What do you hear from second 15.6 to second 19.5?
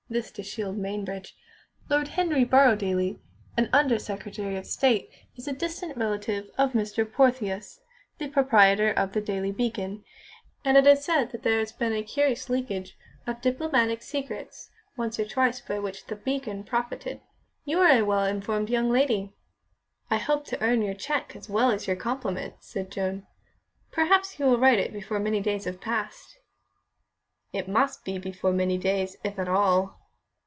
by which The Beacon profited." "You are a well informed young lady."